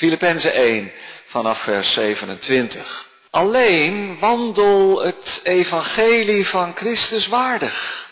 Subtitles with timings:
[0.00, 0.92] Filippenzen 1
[1.26, 3.06] vanaf vers 27.
[3.30, 8.08] Alleen wandel het evangelie van Christus waardig.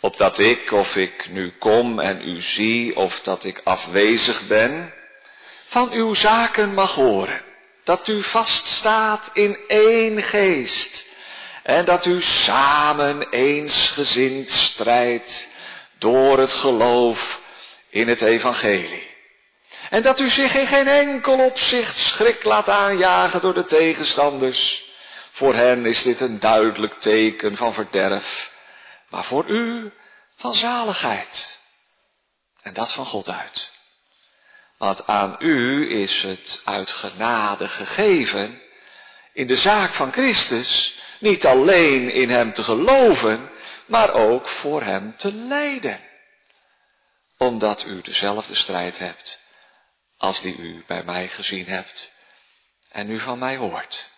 [0.00, 4.94] Opdat ik, of ik nu kom en u zie, of dat ik afwezig ben,
[5.66, 7.42] van uw zaken mag horen.
[7.84, 11.04] Dat u vaststaat in één geest.
[11.62, 15.48] En dat u samen eensgezind strijdt
[15.98, 17.40] door het geloof
[17.90, 19.09] in het evangelie.
[19.90, 24.84] En dat u zich in geen enkel opzicht schrik laat aanjagen door de tegenstanders.
[25.32, 28.52] Voor hen is dit een duidelijk teken van verderf,
[29.08, 29.92] maar voor u
[30.36, 31.60] van zaligheid.
[32.62, 33.78] En dat van God uit.
[34.78, 38.62] Want aan u is het uit genade gegeven
[39.32, 43.50] in de zaak van Christus niet alleen in Hem te geloven,
[43.86, 46.00] maar ook voor Hem te lijden.
[47.36, 49.39] Omdat u dezelfde strijd hebt
[50.20, 52.12] als die u bij mij gezien hebt
[52.88, 54.10] en u van mij hoort.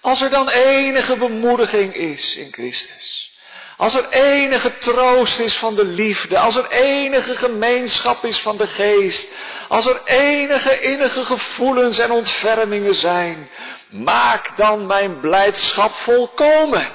[0.00, 3.38] Als er dan enige bemoediging is in Christus,
[3.76, 8.66] als er enige troost is van de liefde, als er enige gemeenschap is van de
[8.66, 9.28] geest,
[9.68, 13.50] als er enige innige gevoelens en ontfermingen zijn,
[13.90, 16.90] maak dan mijn blijdschap volkomen.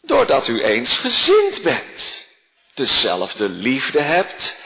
[0.00, 2.27] Doordat u eens gezind bent,
[2.78, 4.56] dezelfde liefde hebt,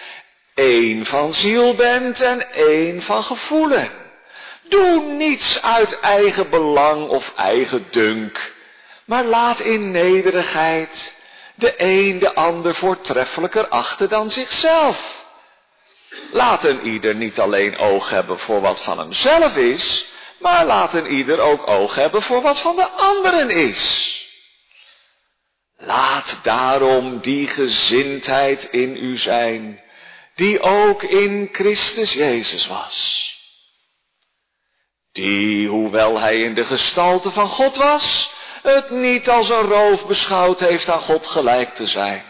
[0.55, 3.91] één van ziel bent en één van gevoelen.
[4.63, 8.55] Doe niets uit eigen belang of eigen dunk,
[9.05, 11.15] maar laat in nederigheid
[11.55, 15.25] de een de ander voortreffelijker achten dan zichzelf.
[16.31, 20.07] Laat een ieder niet alleen oog hebben voor wat van hemzelf is,
[20.39, 24.11] maar laat een ieder ook oog hebben voor wat van de anderen is.
[25.85, 29.81] Laat daarom die gezindheid in u zijn,
[30.35, 33.21] die ook in Christus Jezus was.
[35.13, 38.31] Die, hoewel hij in de gestalte van God was,
[38.63, 42.23] het niet als een roof beschouwd heeft aan God gelijk te zijn,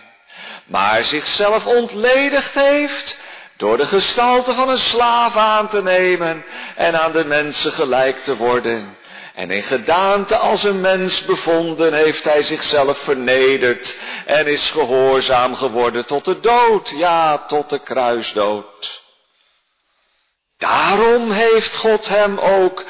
[0.66, 3.18] maar zichzelf ontledigd heeft
[3.56, 6.44] door de gestalte van een slaaf aan te nemen
[6.76, 8.96] en aan de mensen gelijk te worden.
[9.42, 16.04] En in gedaante als een mens bevonden heeft hij zichzelf vernederd en is gehoorzaam geworden
[16.04, 19.02] tot de dood, ja, tot de kruisdood.
[20.58, 22.84] Daarom heeft God hem ook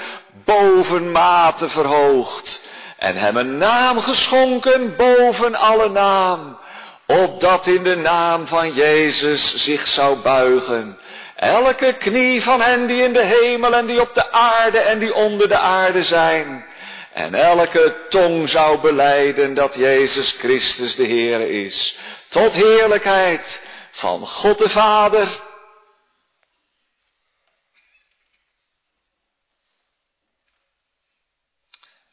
[0.45, 2.69] bovenmate verhoogd
[2.99, 6.59] en hem een naam geschonken boven alle naam,
[7.07, 10.99] opdat in de naam van Jezus zich zou buigen
[11.43, 15.15] elke knie van hen die in de hemel en die op de aarde en die
[15.15, 16.67] onder de aarde zijn.
[17.13, 21.99] En elke tong zou beleiden dat Jezus Christus de Heer is.
[22.29, 25.29] Tot heerlijkheid van God de Vader.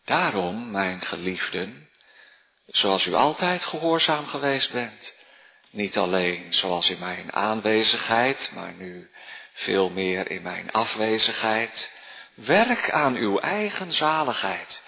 [0.06, 1.90] Daarom, mijn geliefden,
[2.66, 5.19] zoals u altijd gehoorzaam geweest bent,
[5.70, 9.10] niet alleen zoals in mijn aanwezigheid, maar nu
[9.52, 11.98] veel meer in mijn afwezigheid.
[12.34, 14.84] Werk aan uw eigen zaligheid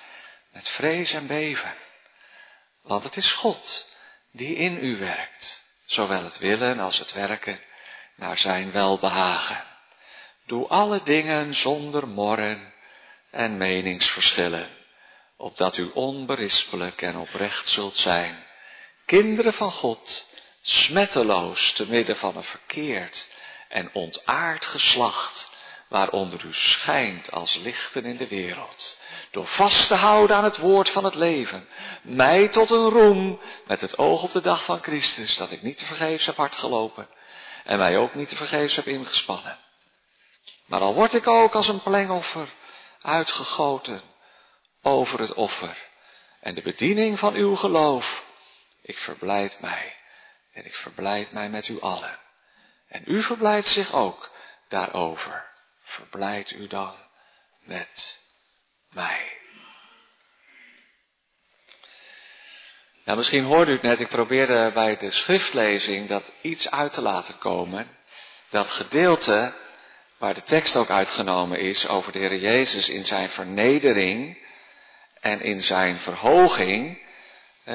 [0.52, 1.74] met vrees en beven.
[2.82, 3.96] Want het is God
[4.32, 7.60] die in u werkt, zowel het willen als het werken
[8.16, 9.64] naar zijn welbehagen.
[10.46, 12.74] Doe alle dingen zonder morren
[13.32, 14.70] en meningsverschillen,
[15.38, 18.46] opdat u onberispelijk en oprecht zult zijn,
[19.06, 20.31] kinderen van God,
[20.62, 23.30] smetteloos te midden van een verkeerd
[23.70, 25.52] en ontaard geslacht,
[25.88, 28.98] waaronder u schijnt als lichten in de wereld,
[29.32, 31.68] door vast te houden aan het woord van het leven,
[32.02, 35.78] mij tot een roem met het oog op de dag van Christus, dat ik niet
[35.78, 37.08] te vergeefs heb hard gelopen
[37.64, 39.58] en mij ook niet te vergeefs heb ingespannen.
[40.66, 42.50] Maar al word ik ook als een plengoffer
[43.02, 44.02] uitgegoten
[44.82, 45.78] over het offer
[46.40, 48.24] en de bediening van uw geloof,
[48.82, 49.96] ik verblijd mij
[50.52, 52.20] en ik verblijd mij met u allen.
[52.88, 54.32] En u verblijdt zich ook
[54.68, 55.50] daarover.
[55.84, 56.96] Verblijd u dan
[57.60, 58.20] met
[58.90, 59.40] mij.
[63.06, 67.02] Nou, misschien hoorde u het net, ik probeerde bij de schriftlezing dat iets uit te
[67.02, 67.98] laten komen.
[68.50, 69.54] Dat gedeelte
[70.18, 74.46] waar de tekst ook uitgenomen is over de Heer Jezus in zijn vernedering
[75.20, 77.02] en in zijn verhoging.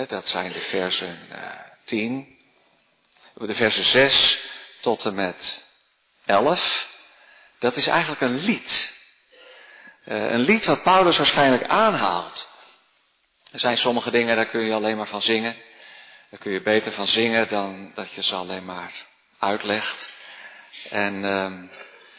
[0.06, 1.18] Dat zijn de versen
[1.84, 2.35] 10 eh,
[3.38, 4.38] de versen 6
[4.80, 5.68] tot en met
[6.26, 6.88] 11.
[7.58, 8.94] Dat is eigenlijk een lied.
[10.04, 12.48] Uh, een lied wat Paulus waarschijnlijk aanhaalt.
[13.52, 15.56] Er zijn sommige dingen, daar kun je alleen maar van zingen.
[16.30, 18.92] Daar kun je beter van zingen dan dat je ze alleen maar
[19.38, 20.10] uitlegt.
[20.90, 21.66] En ehm,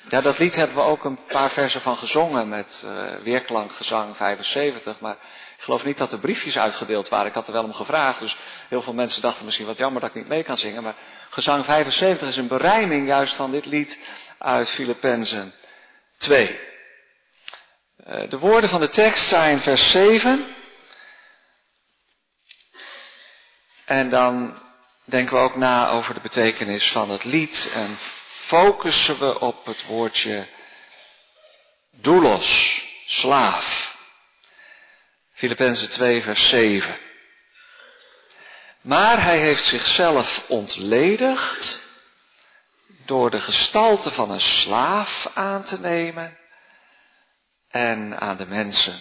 [0.10, 5.00] ja, dat lied hebben we ook een paar versen van gezongen met uh, Weerklankgezang 75.
[5.00, 5.18] Maar
[5.58, 7.28] ik geloof niet dat er briefjes uitgedeeld waren.
[7.28, 8.20] Ik had er wel om gevraagd.
[8.20, 8.38] Dus
[8.68, 10.84] heel veel mensen dachten misschien wat jammer dat ik niet mee kan zingen.
[10.84, 10.96] Maar
[11.30, 14.00] gezang 75 is een berijming juist van dit lied
[14.38, 15.54] uit Filippenzen
[16.18, 16.60] 2.
[18.08, 20.56] Uh, de woorden van de tekst zijn vers 7.
[23.86, 24.60] En dan
[25.04, 27.98] denken we ook na over de betekenis van het lied en
[28.46, 30.48] focussen we op het woordje
[31.92, 33.97] doulos, slaaf.
[35.38, 36.98] Filippenzen 2, vers 7.
[38.82, 41.82] Maar hij heeft zichzelf ontledigd
[43.06, 46.38] door de gestalte van een slaaf aan te nemen
[47.68, 49.00] en aan de mensen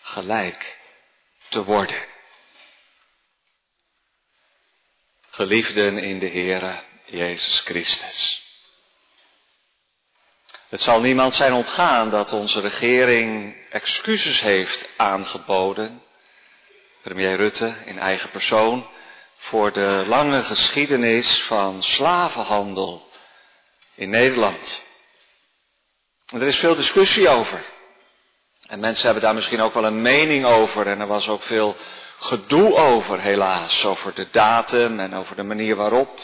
[0.00, 0.78] gelijk
[1.48, 2.06] te worden.
[5.30, 8.47] Geliefden in de Heere Jezus Christus.
[10.68, 16.02] Het zal niemand zijn ontgaan dat onze regering excuses heeft aangeboden,
[17.02, 18.86] premier Rutte in eigen persoon,
[19.36, 23.08] voor de lange geschiedenis van slavenhandel
[23.94, 24.84] in Nederland.
[26.26, 27.64] er is veel discussie over.
[28.66, 30.86] En mensen hebben daar misschien ook wel een mening over.
[30.86, 31.76] En er was ook veel
[32.18, 33.84] gedoe over, helaas.
[33.84, 36.20] Over de datum en over de manier waarop.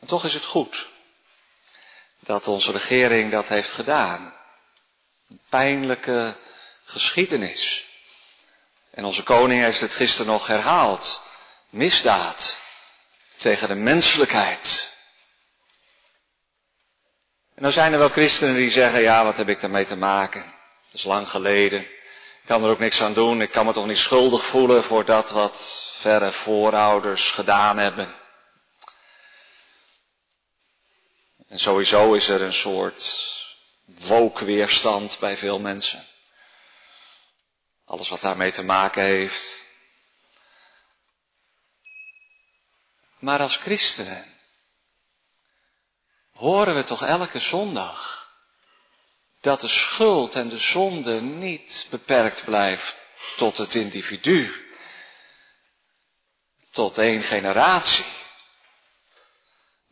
[0.00, 0.92] En toch is het goed
[2.24, 4.34] dat onze regering dat heeft gedaan.
[5.28, 6.36] Een pijnlijke
[6.84, 7.84] geschiedenis.
[8.90, 11.20] En onze koning heeft het gisteren nog herhaald.
[11.70, 12.58] Misdaad
[13.36, 14.92] tegen de menselijkheid.
[17.54, 20.40] En dan zijn er wel christenen die zeggen, ja, wat heb ik daarmee te maken?
[20.40, 21.80] Dat is lang geleden.
[21.80, 23.40] Ik kan er ook niks aan doen.
[23.40, 28.14] Ik kan me toch niet schuldig voelen voor dat wat verre voorouders gedaan hebben.
[31.54, 33.24] En sowieso is er een soort
[33.84, 36.06] wokweerstand bij veel mensen.
[37.84, 39.62] Alles wat daarmee te maken heeft.
[43.18, 44.26] Maar als christenen
[46.32, 48.28] horen we toch elke zondag
[49.40, 52.96] dat de schuld en de zonde niet beperkt blijft
[53.36, 54.72] tot het individu,
[56.70, 58.22] tot één generatie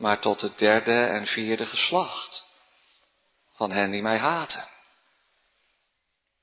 [0.03, 2.45] maar tot het derde en vierde geslacht
[3.53, 4.67] van hen die mij haten.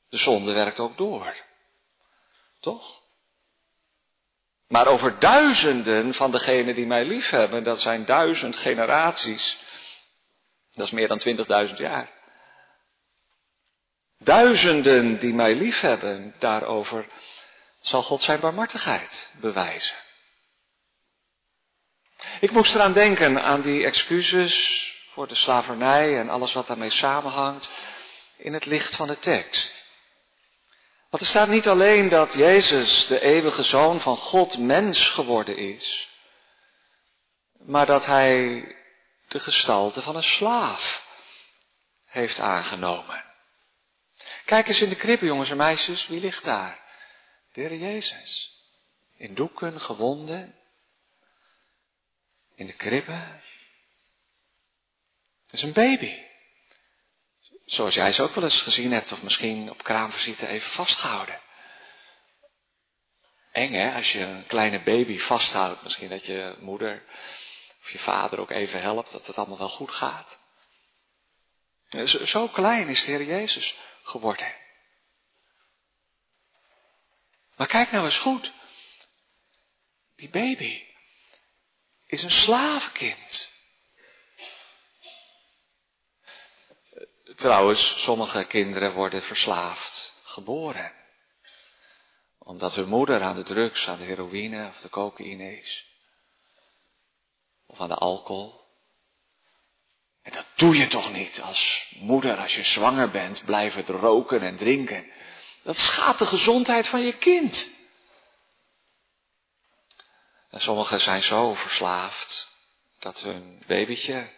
[0.08, 1.34] De zonde werkt ook door.
[2.60, 3.02] Toch?
[4.66, 9.58] Maar over duizenden van degenen die mij liefhebben, dat zijn duizend generaties.
[10.74, 12.10] Dat is meer dan twintigduizend jaar.
[14.18, 17.06] Duizenden die mij liefhebben, daarover
[17.78, 19.96] zal God zijn barmhartigheid bewijzen.
[22.40, 27.72] Ik moest eraan denken aan die excuses voor de slavernij en alles wat daarmee samenhangt
[28.36, 29.88] in het licht van de tekst.
[31.10, 36.08] Want er staat niet alleen dat Jezus, de eeuwige zoon van God, mens geworden is,
[37.58, 38.64] maar dat hij
[39.28, 41.08] de gestalte van een slaaf
[42.04, 43.24] heeft aangenomen.
[44.44, 46.80] Kijk eens in de krippen, jongens en meisjes, wie ligt daar?
[47.52, 48.58] De Jezus.
[49.16, 50.59] In doeken, gewonden,
[52.60, 53.12] in de kribbe.
[55.42, 56.18] Het is een baby.
[57.64, 61.40] Zoals jij ze ook wel eens gezien hebt, of misschien op kraamvisite even vastgehouden.
[63.52, 65.82] Eng hè, als je een kleine baby vasthoudt.
[65.82, 67.04] Misschien dat je moeder
[67.80, 70.38] of je vader ook even helpt, dat het allemaal wel goed gaat.
[72.24, 74.54] Zo klein is de Heer Jezus geworden.
[77.56, 78.52] Maar kijk nou eens goed.
[80.16, 80.88] Die baby
[82.10, 83.50] is een slavenkind.
[87.36, 90.92] Trouwens, sommige kinderen worden verslaafd geboren.
[92.38, 95.86] Omdat hun moeder aan de drugs, aan de heroïne of de cocaïne is.
[97.66, 98.60] Of aan de alcohol.
[100.22, 104.56] En dat doe je toch niet als moeder, als je zwanger bent, blijven roken en
[104.56, 105.10] drinken.
[105.62, 107.79] Dat schaadt de gezondheid van je kind.
[110.50, 112.48] En sommigen zijn zo verslaafd
[112.98, 114.30] dat hun babytje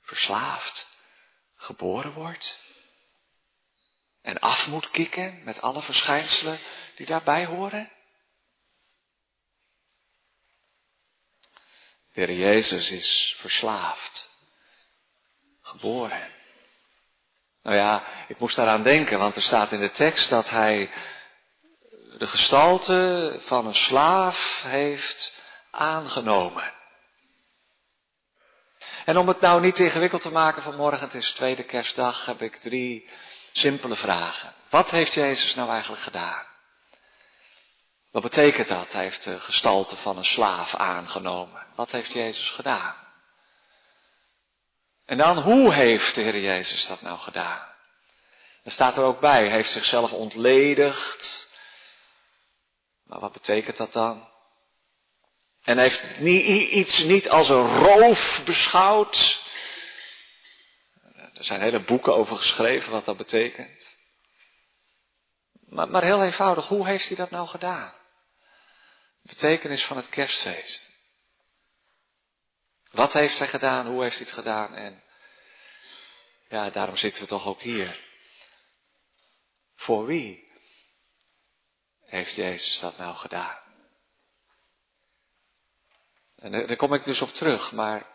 [0.00, 0.88] verslaafd
[1.56, 2.64] geboren wordt.
[4.22, 6.58] En af moet kicken met alle verschijnselen
[6.96, 7.90] die daarbij horen.
[12.12, 14.30] De Jezus is verslaafd.
[15.60, 16.34] Geboren.
[17.62, 20.90] Nou ja, ik moest daaraan denken, want er staat in de tekst dat hij
[22.18, 26.72] de gestalte van een slaaf heeft aangenomen.
[29.04, 32.56] En om het nou niet ingewikkeld te maken vanmorgen, het is tweede kerstdag, heb ik
[32.56, 33.08] drie
[33.52, 34.52] simpele vragen.
[34.70, 36.44] Wat heeft Jezus nou eigenlijk gedaan?
[38.10, 38.92] Wat betekent dat?
[38.92, 41.66] Hij heeft de gestalte van een slaaf aangenomen.
[41.74, 42.94] Wat heeft Jezus gedaan?
[45.04, 47.66] En dan, hoe heeft de Heer Jezus dat nou gedaan?
[48.62, 51.45] Er staat er ook bij, hij heeft zichzelf ontledigd.
[53.06, 54.28] Maar wat betekent dat dan?
[55.62, 59.44] En heeft iets niet als een roof beschouwd.
[61.34, 63.96] Er zijn hele boeken over geschreven wat dat betekent.
[65.52, 67.94] Maar, maar heel eenvoudig, hoe heeft hij dat nou gedaan?
[69.22, 70.94] De betekenis van het kerstfeest.
[72.90, 73.86] Wat heeft hij gedaan?
[73.86, 74.74] Hoe heeft hij het gedaan?
[74.74, 75.02] En
[76.48, 78.00] ja, daarom zitten we toch ook hier.
[79.76, 80.45] Voor wie
[82.16, 83.58] heeft Jezus dat nou gedaan?
[86.36, 88.06] En daar kom ik dus op terug, maar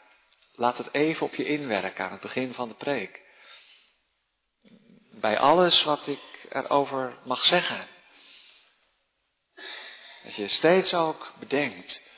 [0.52, 3.22] laat het even op je inwerken aan het begin van de preek.
[5.12, 7.88] Bij alles wat ik erover mag zeggen.
[10.24, 12.12] Dat je steeds ook bedenkt.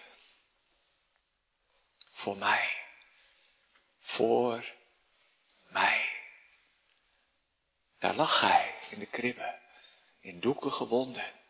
[2.11, 2.71] Voor mij.
[3.99, 4.73] Voor
[5.67, 6.09] mij.
[7.99, 9.59] Daar lag hij in de kribbe,
[10.19, 11.42] in doeken gewonden.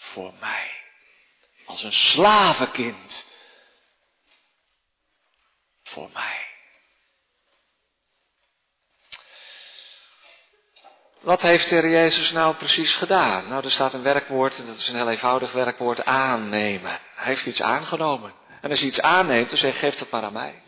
[0.00, 0.70] Voor mij.
[1.66, 3.24] Als een slavenkind.
[5.82, 6.48] Voor mij.
[11.20, 13.48] Wat heeft de Jezus nou precies gedaan?
[13.48, 17.00] Nou, er staat een werkwoord, dat is een heel eenvoudig werkwoord, aannemen.
[17.14, 18.34] Hij heeft iets aangenomen.
[18.60, 20.62] En als je iets aanneemt, dan zeg geef dat maar aan mij.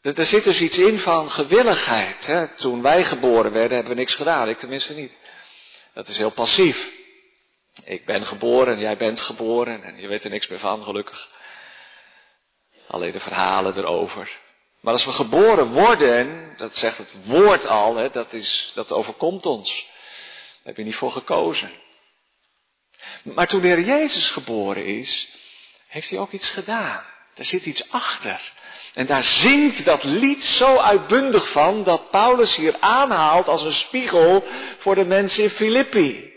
[0.00, 2.26] Er, zit dus iets in van gewilligheid.
[2.26, 2.48] Hè?
[2.48, 4.48] Toen wij geboren werden, hebben we niks gedaan.
[4.48, 5.18] Ik tenminste niet.
[5.94, 6.92] Dat is heel passief.
[7.84, 11.34] Ik ben geboren, jij bent geboren en je weet er niks meer van, gelukkig.
[12.86, 14.38] Alleen de verhalen erover.
[14.80, 19.46] Maar als we geboren worden, dat zegt het woord al, hè, dat, is, dat overkomt
[19.46, 19.86] ons.
[19.86, 21.70] Daar heb je niet voor gekozen.
[23.22, 25.36] Maar toen de Heer Jezus geboren is,
[25.86, 27.04] heeft hij ook iets gedaan.
[27.34, 28.52] Er zit iets achter.
[28.94, 34.44] En daar zingt dat lied zo uitbundig van dat Paulus hier aanhaalt als een spiegel
[34.78, 36.32] voor de mensen in Filippi.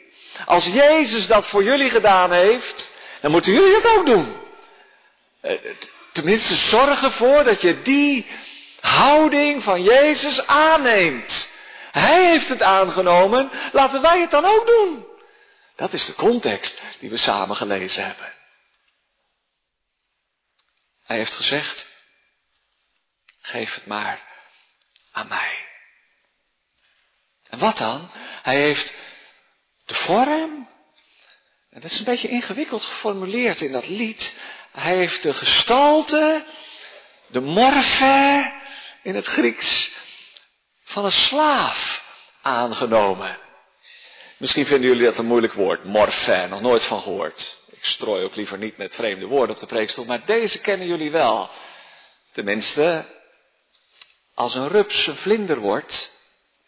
[0.46, 4.36] Als Jezus dat voor jullie gedaan heeft, dan moeten jullie het ook doen.
[5.42, 5.54] Eh,
[6.12, 8.25] tenminste, zorg ervoor dat je die
[8.82, 11.50] houding van Jezus aanneemt.
[11.92, 15.06] Hij heeft het aangenomen, laten wij het dan ook doen.
[15.75, 18.37] Dat is de context die we samen gelezen hebben.
[21.07, 21.87] Hij heeft gezegd,
[23.39, 24.21] geef het maar
[25.11, 25.65] aan mij.
[27.43, 28.09] En wat dan?
[28.41, 28.95] Hij heeft
[29.85, 30.69] de vorm,
[31.69, 34.39] dat is een beetje ingewikkeld geformuleerd in dat lied.
[34.71, 36.45] Hij heeft de gestalte,
[37.27, 38.53] de morfe
[39.03, 39.91] in het Grieks,
[40.83, 42.03] van een slaaf
[42.41, 43.39] aangenomen.
[44.37, 47.66] Misschien vinden jullie dat een moeilijk woord, morfe, nog nooit van gehoord.
[47.88, 51.12] Ik strooi ook liever niet met vreemde woorden op de preekstoel, maar deze kennen jullie
[51.12, 51.50] wel.
[52.32, 53.06] Tenminste,
[54.34, 56.22] als een rups een vlinder wordt,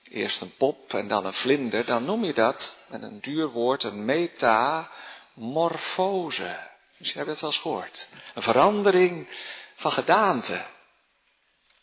[0.04, 3.84] eerst een pop en dan een vlinder, dan noem je dat met een duur woord
[3.84, 6.60] een metamorfose.
[6.98, 8.10] Misschien heb je dat wel eens gehoord.
[8.34, 9.28] Een verandering
[9.76, 10.66] van gedaante.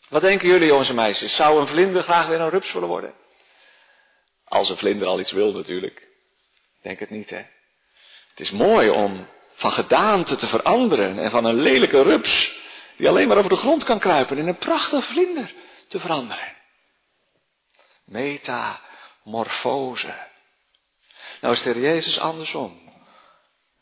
[0.09, 1.35] Wat denken jullie, jongens en meisjes?
[1.35, 3.13] Zou een vlinder graag weer een rups willen worden?
[4.43, 6.07] Als een vlinder al iets wil natuurlijk.
[6.81, 7.55] Denk het niet, hè?
[8.37, 12.51] Het is mooi om van gedaante te veranderen en van een lelijke rups,
[12.97, 15.53] die alleen maar over de grond kan kruipen, in een prachtige vlinder
[15.87, 16.55] te veranderen.
[18.05, 20.27] Metamorfose.
[21.41, 22.93] Nou is de Jezus andersom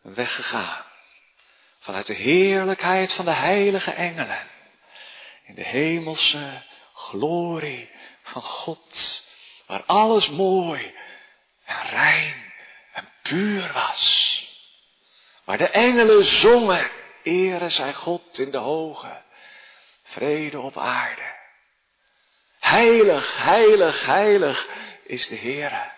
[0.02, 0.84] weggegaan.
[1.80, 4.48] Vanuit de heerlijkheid van de heilige engelen.
[5.46, 7.90] In de hemelse glorie
[8.24, 9.24] van God.
[9.68, 10.94] Waar alles mooi
[11.66, 12.54] en rein
[12.94, 14.35] en puur was.
[15.46, 16.92] Waar de engelen zongen.
[17.24, 19.22] Ere zij God in de hoge.
[20.04, 21.34] Vrede op aarde.
[22.60, 24.68] Heilig, heilig, heilig
[25.04, 25.92] is de Heere.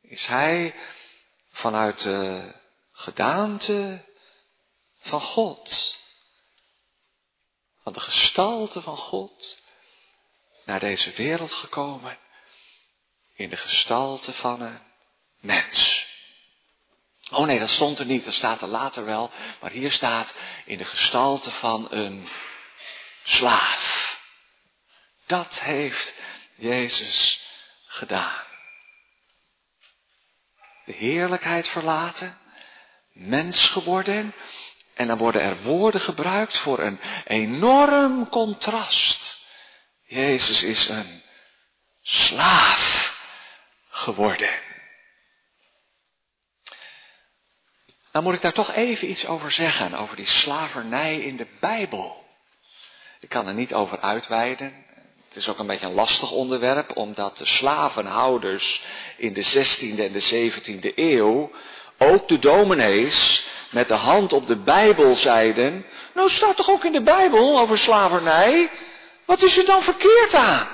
[0.00, 0.74] Is Hij
[1.50, 2.54] vanuit de
[2.92, 4.04] gedaante
[5.00, 5.96] van God,
[7.82, 9.62] van de gestalte van God,
[10.64, 12.18] naar deze wereld gekomen
[13.34, 14.80] in de gestalte van een
[15.40, 16.06] mens.
[17.32, 20.34] Oh nee, dat stond er niet, dat staat er later wel, maar hier staat
[20.64, 22.28] in de gestalte van een
[23.24, 24.20] slaaf.
[25.26, 26.14] Dat heeft
[26.54, 27.40] Jezus
[27.86, 28.42] gedaan.
[30.84, 32.38] De heerlijkheid verlaten,
[33.12, 34.34] mens geworden.
[34.94, 39.46] En dan worden er woorden gebruikt voor een enorm contrast.
[40.06, 41.22] Jezus is een
[42.02, 43.14] slaaf
[43.88, 44.71] geworden.
[48.12, 52.24] Nou moet ik daar toch even iets over zeggen, over die slavernij in de Bijbel.
[53.20, 54.74] Ik kan er niet over uitweiden.
[55.28, 58.82] Het is ook een beetje een lastig onderwerp, omdat de slavenhouders
[59.16, 61.50] in de 16e en de 17e eeuw,
[61.98, 66.92] ook de dominees, met de hand op de Bijbel zeiden, nou staat toch ook in
[66.92, 68.70] de Bijbel over slavernij?
[69.24, 70.66] Wat is er dan verkeerd aan?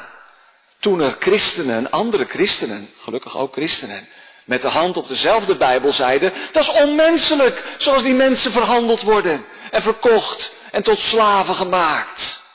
[0.79, 4.09] Toen er christenen, andere christenen, gelukkig ook christenen,
[4.49, 9.45] met de hand op dezelfde Bijbel zeiden, dat is onmenselijk zoals die mensen verhandeld worden
[9.71, 12.47] en verkocht en tot slaven gemaakt.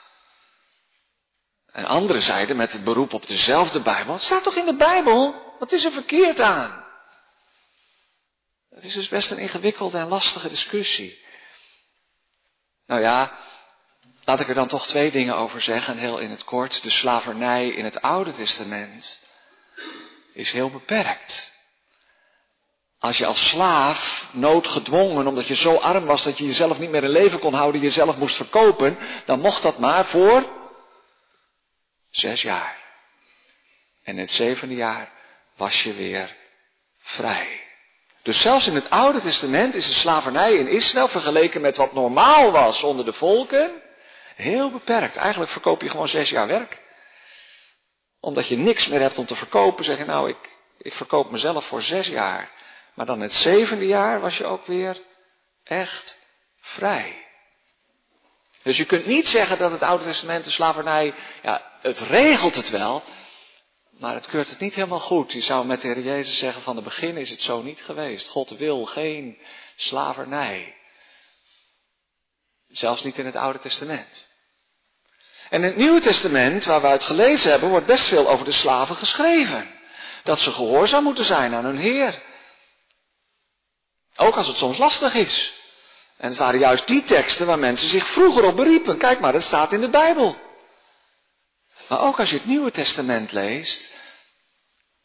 [1.65, 5.55] En anderen zeiden met het beroep op dezelfde Bijbel, het staat toch in de Bijbel?
[5.59, 6.85] Wat is er verkeerd aan?
[8.69, 11.25] Het is dus best een ingewikkelde en lastige discussie.
[12.85, 13.38] Nou ja,
[14.23, 16.83] laat ik er dan toch twee dingen over zeggen, heel in het kort.
[16.83, 19.27] De slavernij in het Oude Testament
[20.33, 21.52] is heel beperkt.
[23.03, 27.03] Als je als slaaf, noodgedwongen, omdat je zo arm was dat je jezelf niet meer
[27.03, 30.43] in leven kon houden, jezelf moest verkopen, dan mocht dat maar voor
[32.10, 32.77] zes jaar.
[34.03, 35.10] En in het zevende jaar
[35.55, 36.36] was je weer
[37.00, 37.62] vrij.
[38.22, 42.51] Dus zelfs in het Oude Testament is de slavernij in Israël vergeleken met wat normaal
[42.51, 43.72] was onder de volken
[44.36, 45.15] heel beperkt.
[45.15, 46.81] Eigenlijk verkoop je gewoon zes jaar werk.
[48.19, 51.65] Omdat je niks meer hebt om te verkopen, zeg je nou, ik, ik verkoop mezelf
[51.65, 52.62] voor zes jaar.
[52.93, 55.01] Maar dan het zevende jaar was je ook weer
[55.63, 56.19] echt
[56.59, 57.25] vrij.
[58.63, 62.69] Dus je kunt niet zeggen dat het Oude Testament de slavernij, ja, het regelt het
[62.69, 63.03] wel,
[63.89, 65.33] maar het keurt het niet helemaal goed.
[65.33, 68.27] Je zou met de Heer Jezus zeggen, van het begin is het zo niet geweest.
[68.29, 69.38] God wil geen
[69.75, 70.75] slavernij.
[72.67, 74.31] Zelfs niet in het Oude Testament.
[75.50, 78.51] En in het Nieuwe Testament, waar we uit gelezen hebben, wordt best veel over de
[78.51, 79.72] slaven geschreven.
[80.24, 82.22] Dat ze gehoorzaam moeten zijn aan hun Heer.
[84.15, 85.53] Ook als het soms lastig is.
[86.17, 88.97] En het waren juist die teksten waar mensen zich vroeger op beriepen.
[88.97, 90.37] Kijk maar, dat staat in de Bijbel.
[91.87, 93.97] Maar ook als je het Nieuwe Testament leest,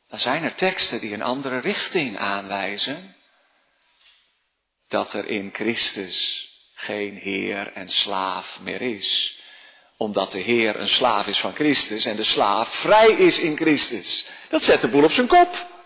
[0.08, 3.16] dan zijn er teksten die een andere richting aanwijzen.
[4.88, 9.40] Dat er in Christus geen Heer en slaaf meer is.
[9.96, 14.26] Omdat de Heer een slaaf is van Christus en de slaaf vrij is in Christus.
[14.48, 15.77] Dat zet de boel op zijn kop.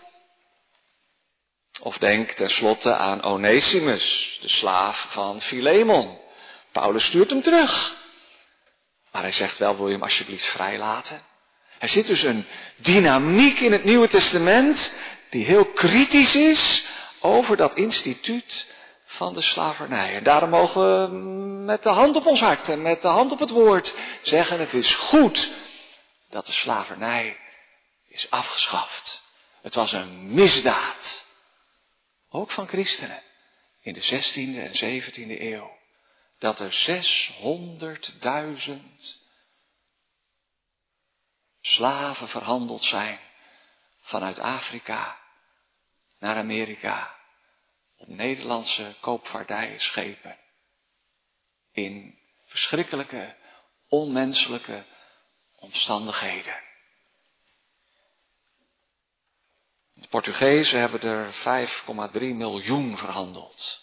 [1.81, 6.19] Of denk tenslotte aan Onesimus, de slaaf van Philemon.
[6.71, 7.95] Paulus stuurt hem terug.
[9.11, 11.21] Maar hij zegt wel, wil je hem alsjeblieft vrijlaten?
[11.79, 14.91] Er zit dus een dynamiek in het Nieuwe Testament
[15.29, 16.85] die heel kritisch is
[17.19, 18.73] over dat instituut
[19.05, 20.15] van de slavernij.
[20.15, 21.17] En daarom mogen we
[21.65, 24.73] met de hand op ons hart en met de hand op het woord zeggen, het
[24.73, 25.49] is goed
[26.29, 27.37] dat de slavernij
[28.07, 29.21] is afgeschaft.
[29.61, 31.22] Het was een misdaad.
[32.35, 33.23] Ook van christenen.
[33.79, 35.77] In de 16e en 17e eeuw.
[36.37, 37.01] Dat er
[38.67, 38.73] 600.000
[41.61, 43.19] slaven verhandeld zijn
[44.01, 45.19] vanuit Afrika
[46.19, 47.15] naar Amerika
[47.97, 50.37] op Nederlandse koopvaardijschepen.
[51.71, 53.35] In verschrikkelijke,
[53.87, 54.85] onmenselijke
[55.55, 56.61] omstandigheden.
[59.93, 61.33] De Portugezen hebben er
[62.13, 63.81] 5,3 miljoen verhandeld.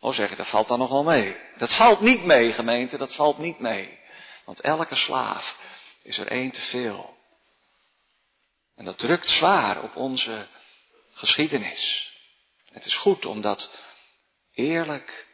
[0.00, 1.36] Oh zeg dat valt dan nog wel mee.
[1.56, 3.98] Dat valt niet mee, gemeente, dat valt niet mee.
[4.44, 5.58] Want elke slaaf
[6.02, 7.16] is er één te veel.
[8.74, 10.46] En dat drukt zwaar op onze
[11.12, 12.12] geschiedenis.
[12.72, 13.78] Het is goed om dat
[14.52, 15.26] eerlijk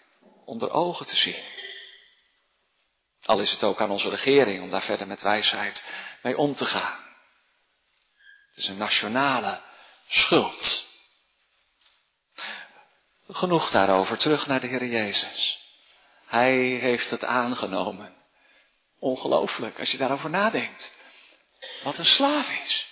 [0.45, 1.43] onder ogen te zien.
[3.23, 5.85] Al is het ook aan onze regering om daar verder met wijsheid
[6.23, 6.99] mee om te gaan.
[8.49, 9.65] Het is een nationale
[10.09, 10.85] schuld.
[13.29, 15.65] Genoeg daarover, terug naar de Heer Jezus.
[16.27, 18.15] Hij heeft het aangenomen.
[18.99, 20.97] Ongelooflijk als je daarover nadenkt.
[21.83, 22.87] Wat een slaaf is.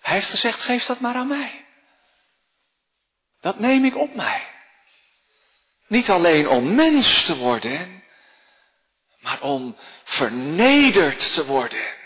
[0.00, 1.64] Hij heeft gezegd, geef dat maar aan mij.
[3.40, 4.46] Dat neem ik op mij.
[5.86, 8.04] Niet alleen om mens te worden,
[9.18, 11.96] maar om vernederd te worden.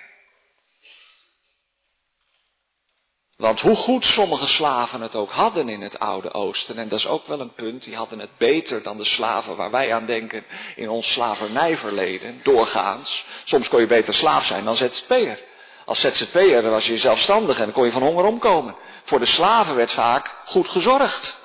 [3.43, 7.07] Want hoe goed sommige slaven het ook hadden in het Oude Oosten, en dat is
[7.07, 10.45] ook wel een punt, die hadden het beter dan de slaven waar wij aan denken
[10.77, 13.25] in ons slavernijverleden, doorgaans.
[13.45, 15.39] Soms kon je beter slaaf zijn dan ZZP'er.
[15.85, 18.77] Als ZZP'er was je zelfstandig en kon je van honger omkomen.
[19.05, 21.39] Voor de slaven werd vaak goed gezorgd.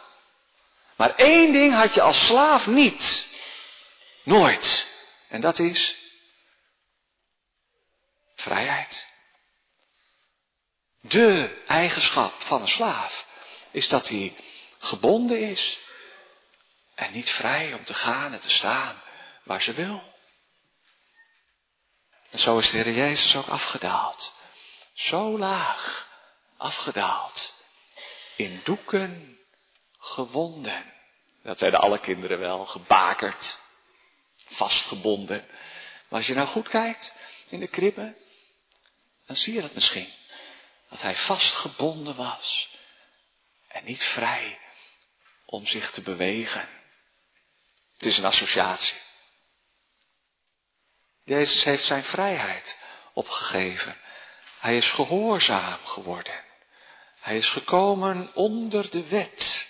[0.95, 3.25] Maar één ding had je als slaaf niet.
[4.23, 4.85] Nooit.
[5.29, 5.97] En dat is
[8.35, 9.16] vrijheid.
[11.07, 13.25] De eigenschap van een slaaf
[13.71, 14.35] is dat hij
[14.79, 15.79] gebonden is
[16.95, 19.01] en niet vrij om te gaan en te staan
[19.43, 20.15] waar ze wil.
[22.29, 24.35] En zo is de Heer Jezus ook afgedaald.
[24.93, 26.07] Zo laag
[26.57, 27.65] afgedaald.
[28.35, 29.39] In doeken
[29.99, 30.93] gewonden.
[31.43, 33.59] Dat werden alle kinderen wel gebakerd,
[34.35, 35.45] vastgebonden.
[36.07, 37.15] Maar als je nou goed kijkt
[37.49, 38.17] in de kribben,
[39.25, 40.13] dan zie je dat misschien.
[40.89, 42.69] Dat hij vastgebonden was
[43.67, 44.59] en niet vrij
[45.45, 46.69] om zich te bewegen.
[47.93, 48.97] Het is een associatie.
[51.23, 52.77] Jezus heeft zijn vrijheid
[53.13, 53.97] opgegeven.
[54.59, 56.43] Hij is gehoorzaam geworden.
[57.19, 59.67] Hij is gekomen onder de wet,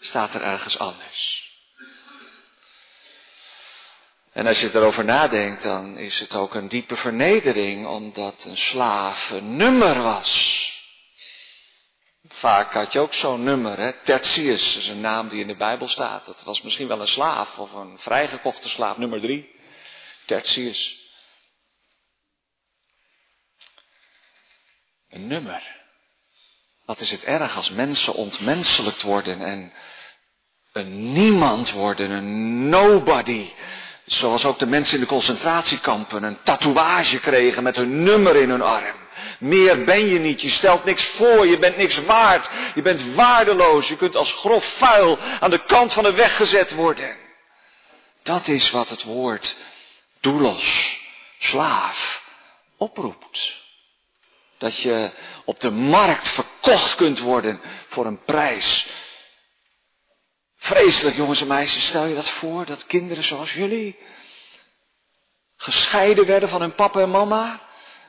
[0.00, 1.45] staat er ergens anders.
[4.36, 9.30] En als je erover nadenkt, dan is het ook een diepe vernedering, omdat een slaaf
[9.30, 10.62] een nummer was.
[12.28, 13.92] Vaak had je ook zo'n nummer, hè?
[14.02, 16.26] Tertius is een naam die in de Bijbel staat.
[16.26, 19.54] Dat was misschien wel een slaaf of een vrijgekochte slaaf, nummer drie.
[20.24, 21.00] Tertius.
[25.08, 25.62] Een nummer.
[26.84, 29.72] Wat is het erg als mensen ontmenselijkt worden en
[30.72, 33.52] een niemand worden, een nobody.
[34.06, 38.62] Zoals ook de mensen in de concentratiekampen een tatoeage kregen met hun nummer in hun
[38.62, 38.96] arm.
[39.38, 43.88] Meer ben je niet, je stelt niks voor, je bent niks waard, je bent waardeloos,
[43.88, 47.16] je kunt als grof vuil aan de kant van de weg gezet worden.
[48.22, 49.56] Dat is wat het woord
[50.20, 50.96] doelos,
[51.38, 52.22] slaaf,
[52.76, 53.54] oproept.
[54.58, 55.10] Dat je
[55.44, 58.86] op de markt verkocht kunt worden voor een prijs.
[60.66, 63.98] Vreselijk, jongens en meisjes, stel je dat voor, dat kinderen zoals jullie
[65.56, 67.60] gescheiden werden van hun papa en mama.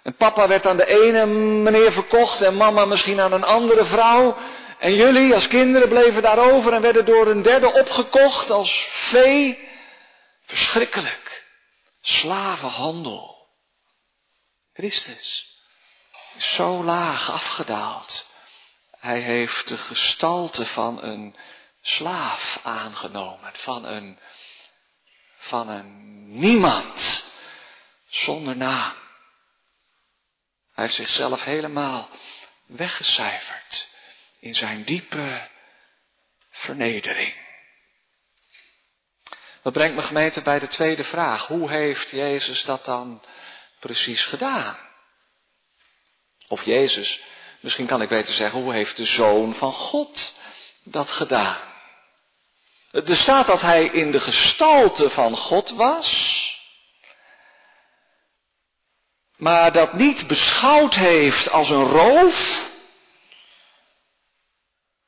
[0.04, 4.38] En papa werd aan de ene meneer verkocht en mama misschien aan een andere vrouw.
[4.80, 9.70] En jullie als kinderen bleven daarover en werden door een derde opgekocht als vee.
[10.42, 11.46] Verschrikkelijk.
[12.02, 13.48] Slavenhandel.
[14.74, 15.48] Christus
[16.36, 18.26] is zo laag afgedaald.
[19.00, 21.36] Hij heeft de gestalte van een
[21.88, 24.20] slaaf aangenomen, van een,
[25.38, 27.24] van een niemand
[28.08, 28.94] zonder naam.
[30.74, 32.10] Hij heeft zichzelf helemaal
[32.66, 33.90] weggecijferd
[34.40, 35.50] in zijn diepe
[36.52, 37.46] vernedering.
[39.62, 41.48] Dat brengt me gemeente bij de tweede vraag.
[41.48, 43.24] Hoe heeft Jezus dat dan
[43.80, 44.78] precies gedaan?
[46.48, 47.22] Of Jezus,
[47.60, 50.34] misschien kan ik beter zeggen, hoe heeft de Zoon van God
[50.84, 51.76] dat gedaan?
[53.06, 56.36] Er staat dat hij in de gestalte van God was,
[59.36, 62.70] maar dat niet beschouwd heeft als een roof.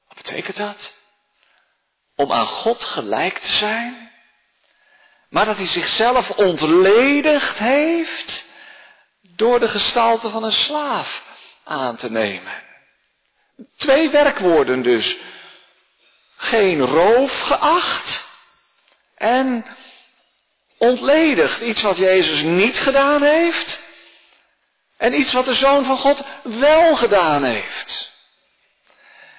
[0.08, 0.96] Wat betekent dat?
[2.16, 4.12] Om aan God gelijk te zijn,
[5.30, 8.46] maar dat hij zichzelf ontledigd heeft
[9.22, 11.24] door de gestalte van een slaaf
[11.64, 12.64] aan te nemen.
[13.76, 15.18] Twee werkwoorden dus.
[16.42, 18.28] Geen roof geacht
[19.16, 19.66] en
[20.78, 21.62] ontledigd.
[21.62, 23.82] Iets wat Jezus niet gedaan heeft.
[24.98, 28.12] En iets wat de Zoon van God wel gedaan heeft.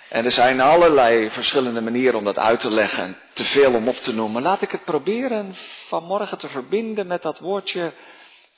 [0.08, 3.16] En er zijn allerlei verschillende manieren om dat uit te leggen.
[3.32, 4.42] Te veel om op te noemen.
[4.42, 5.54] Laat ik het proberen
[5.86, 7.92] vanmorgen te verbinden met dat woordje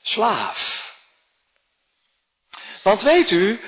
[0.02, 0.90] slaaf.
[2.82, 3.60] Want weet u,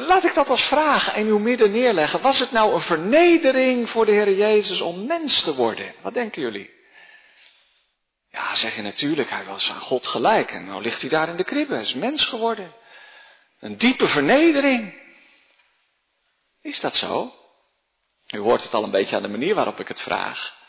[0.00, 2.20] laat ik dat als vraag in uw midden neerleggen.
[2.20, 5.94] Was het nou een vernedering voor de Heer Jezus om mens te worden?
[6.00, 6.70] Wat denken jullie?
[8.30, 10.50] Ja, zeg je natuurlijk, hij was aan God gelijk.
[10.50, 12.74] En nou ligt hij daar in de kribbe, is mens geworden.
[13.60, 15.00] Een diepe vernedering.
[16.62, 17.34] Is dat zo?
[18.30, 20.60] U hoort het al een beetje aan de manier waarop ik het vraag.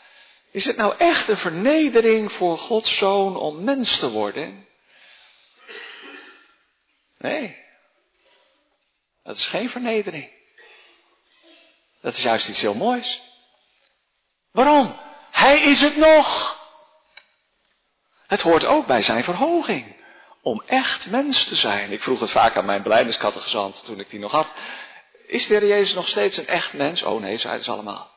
[0.50, 4.66] Is het nou echt een vernedering voor Gods zoon om mens te worden?
[7.18, 7.63] Nee.
[9.24, 10.30] Dat is geen vernedering.
[12.00, 13.22] Dat is juist iets heel moois.
[14.50, 14.96] Waarom?
[15.30, 16.58] Hij is het nog.
[18.26, 19.96] Het hoort ook bij zijn verhoging.
[20.42, 21.92] Om echt mens te zijn.
[21.92, 24.52] Ik vroeg het vaak aan mijn beleidingscategezant toen ik die nog had.
[25.26, 27.02] Is de Jezus nog steeds een echt mens?
[27.02, 28.10] Oh nee, zeiden ze allemaal.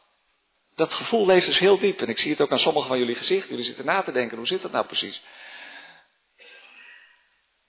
[0.76, 2.02] Dat gevoel leeft dus heel diep.
[2.02, 3.50] En ik zie het ook aan sommige van jullie gezicht.
[3.50, 5.22] Jullie zitten na te denken, hoe zit dat nou precies?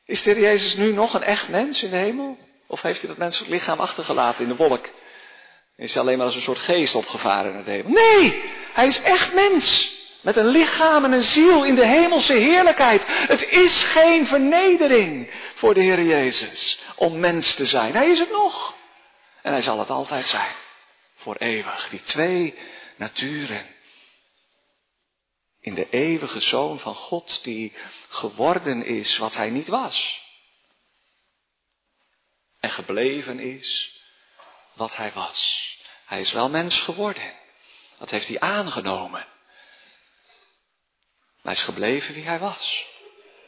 [0.05, 2.48] Is de Jezus nu nog een echt mens in de hemel?
[2.71, 4.89] Of heeft hij dat menselijk lichaam achtergelaten in de wolk?
[5.77, 7.93] Is hij alleen maar als een soort geest opgevaren naar de hemel?
[7.93, 9.97] Nee, hij is echt mens.
[10.21, 13.05] Met een lichaam en een ziel in de hemelse heerlijkheid.
[13.07, 17.93] Het is geen vernedering voor de Heer Jezus om mens te zijn.
[17.93, 18.75] Hij is het nog.
[19.43, 20.53] En hij zal het altijd zijn.
[21.15, 21.89] Voor eeuwig.
[21.89, 22.55] Die twee
[22.97, 23.67] naturen.
[25.61, 27.73] In de eeuwige zoon van God die
[28.09, 30.27] geworden is wat hij niet was.
[32.61, 33.97] En gebleven is
[34.73, 35.68] wat hij was.
[36.05, 37.33] Hij is wel mens geworden.
[37.99, 39.27] Dat heeft hij aangenomen.
[41.42, 42.87] Hij is gebleven wie hij was.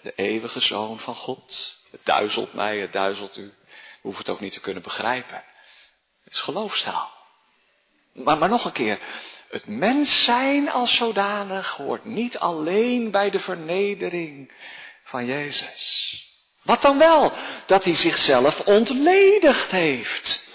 [0.03, 1.79] De eeuwige zoon van God.
[1.90, 3.46] Het duizelt mij, het duizelt u.
[3.46, 5.44] We hoeven het ook niet te kunnen begrijpen.
[6.25, 7.11] Het is geloofstaal.
[8.12, 8.99] Maar, maar nog een keer.
[9.49, 14.53] Het mens zijn als zodanig hoort niet alleen bij de vernedering
[15.03, 16.30] van Jezus.
[16.62, 17.33] Wat dan wel?
[17.66, 20.49] Dat hij zichzelf ontledigd heeft.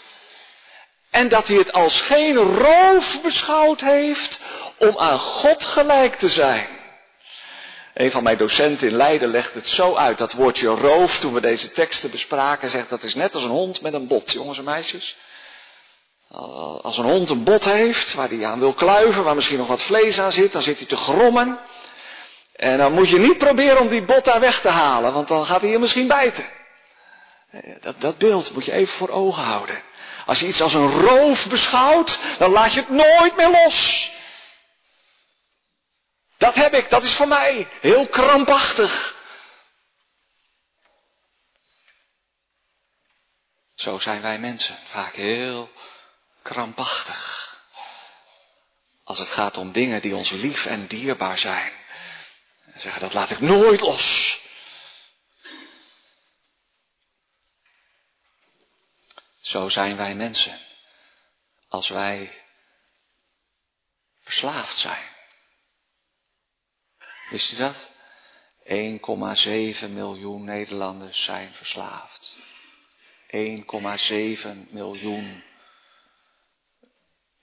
[1.10, 4.40] En dat hij het als geen roof beschouwd heeft
[4.78, 6.68] om aan God gelijk te zijn.
[7.94, 11.42] Een van mijn docenten in Leiden legt het zo uit, dat woordje roof, toen we
[11.42, 14.64] deze teksten bespraken, zegt dat is net als een hond met een bot, jongens en
[14.64, 15.16] meisjes.
[16.82, 19.84] Als een hond een bot heeft, waar hij aan wil kluiven, waar misschien nog wat
[19.84, 21.60] vlees aan zit, dan zit hij te grommen.
[22.56, 25.46] En dan moet je niet proberen om die bot daar weg te halen, want dan
[25.46, 26.46] gaat hij je misschien bijten.
[27.82, 29.82] Dat, dat beeld moet je even voor ogen houden.
[30.26, 34.10] Als je iets als een roof beschouwt, dan laat je het nooit meer los.
[36.38, 39.14] Dat heb ik, dat is voor mij heel krampachtig.
[43.76, 45.70] Zo zijn wij mensen, vaak heel
[46.42, 47.54] krampachtig.
[49.04, 51.72] Als het gaat om dingen die ons lief en dierbaar zijn.
[52.76, 54.38] En zeggen dat laat ik nooit los.
[59.40, 60.60] Zo zijn wij mensen.
[61.68, 62.42] Als wij
[64.22, 65.10] verslaafd zijn.
[67.30, 67.92] Wist u dat?
[68.64, 72.38] 1,7 miljoen Nederlanders zijn verslaafd.
[73.28, 75.44] 1,7 miljoen.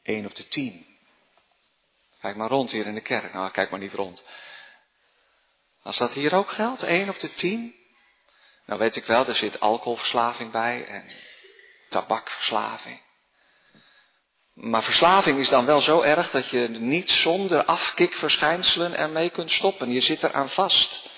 [0.02, 0.86] 1 op de 10.
[2.20, 3.32] Kijk maar rond hier in de kerk.
[3.32, 4.24] Nou, kijk maar niet rond.
[5.82, 7.74] Als dat hier ook geldt, 1 op de 10.
[8.66, 11.10] Nou weet ik wel, er zit alcoholverslaving bij en
[11.88, 13.00] tabakverslaving.
[14.52, 19.92] Maar verslaving is dan wel zo erg dat je niet zonder afkikverschijnselen ermee kunt stoppen.
[19.92, 21.10] Je zit eraan vast.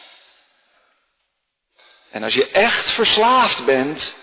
[2.10, 4.14] En als je echt verslaafd bent,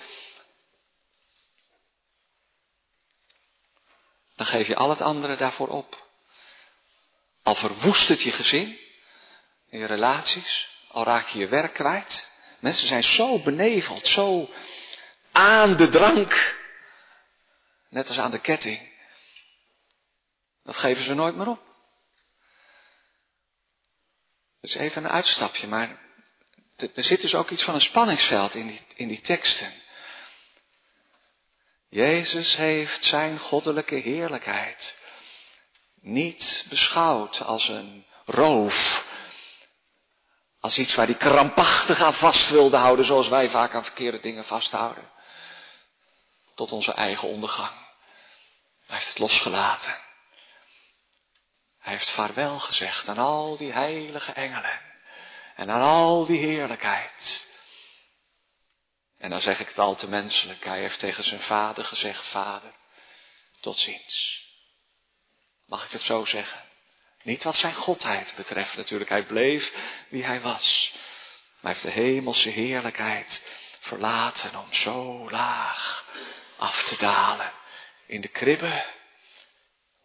[4.36, 6.10] dan geef je al het andere daarvoor op.
[7.44, 8.80] Al verwoest het je gezin,
[9.80, 12.30] je relaties, al raak je je werk kwijt.
[12.60, 14.50] Mensen zijn zo beneveld, zo
[15.32, 16.60] aan de drank.
[17.90, 18.90] Net als aan de ketting.
[20.64, 21.64] Dat geven ze nooit meer op.
[24.62, 26.00] Dat is even een uitstapje, maar
[26.76, 29.72] er zit dus ook iets van een spanningsveld in die, in die teksten.
[31.90, 35.00] Jezus heeft zijn goddelijke heerlijkheid
[36.02, 39.10] niet beschouwd als een roof.
[40.62, 44.46] Als iets waar hij krampachtig aan vast wilde houden, zoals wij vaak aan verkeerde dingen
[44.46, 45.10] vasthouden.
[46.56, 47.72] Tot onze eigen ondergang.
[48.86, 50.00] Hij heeft het losgelaten.
[51.80, 54.82] Hij heeft vaarwel gezegd aan al die heilige engelen.
[55.56, 57.48] En aan al die heerlijkheid.
[59.18, 60.66] En dan zeg ik het al te menselijk.
[60.66, 62.72] Hij heeft tegen zijn vader gezegd, vader,
[63.60, 64.46] tot ziens.
[65.66, 66.71] Mag ik het zo zeggen?
[67.24, 69.10] Niet wat zijn godheid betreft natuurlijk.
[69.10, 69.74] Hij bleef
[70.10, 70.92] wie hij was.
[70.94, 73.42] Maar hij heeft de hemelse heerlijkheid
[73.80, 76.06] verlaten om zo laag
[76.58, 77.52] af te dalen.
[78.06, 78.84] In de kribben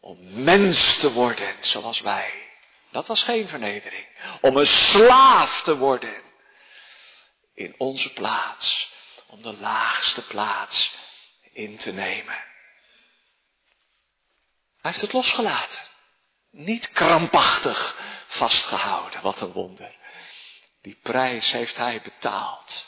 [0.00, 2.44] om mens te worden zoals wij.
[2.90, 4.06] Dat was geen vernedering.
[4.40, 6.22] Om een slaaf te worden.
[7.54, 8.94] In onze plaats.
[9.26, 10.96] Om de laagste plaats
[11.52, 12.44] in te nemen.
[14.80, 15.80] Hij heeft het losgelaten.
[16.56, 19.22] Niet krampachtig vastgehouden.
[19.22, 19.96] Wat een wonder.
[20.82, 22.86] Die prijs heeft hij betaald.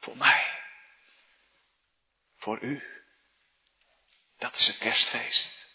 [0.00, 0.46] Voor mij.
[2.36, 2.82] Voor u.
[4.38, 5.68] Dat is het kerstfeest.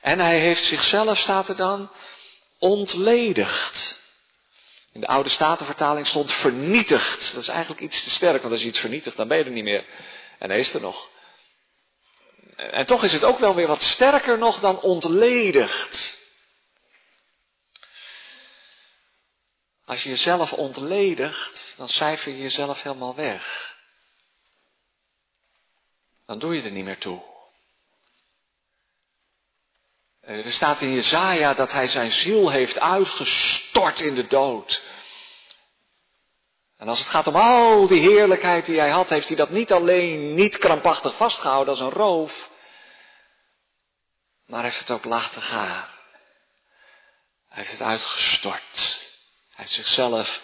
[0.00, 1.92] En hij heeft zichzelf, staat er dan,
[2.58, 3.98] ontledigd.
[4.92, 7.32] In de oude statenvertaling stond vernietigd.
[7.32, 9.50] Dat is eigenlijk iets te sterk, want als je iets vernietigt, dan ben je er
[9.50, 9.86] niet meer.
[10.38, 11.18] En hij is er nog.
[12.60, 16.18] En toch is het ook wel weer wat sterker nog dan ontledigd.
[19.84, 23.78] Als je jezelf ontledigt, dan cijfer je jezelf helemaal weg.
[26.26, 27.22] dan doe je er niet meer toe.
[30.20, 34.82] Eh, er staat in Jezaja dat hij zijn ziel heeft uitgestort in de dood.
[36.80, 39.72] En als het gaat om al die heerlijkheid die hij had, heeft hij dat niet
[39.72, 42.50] alleen niet krampachtig vastgehouden als een roof,
[44.46, 45.88] maar heeft het ook laten gaan.
[47.48, 49.08] Hij heeft het uitgestort.
[49.50, 50.40] Hij heeft zichzelf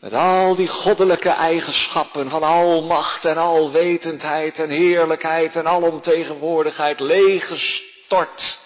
[0.00, 8.58] met al die goddelijke eigenschappen van almacht en alwetendheid en heerlijkheid en alomtegenwoordigheid leeggestort.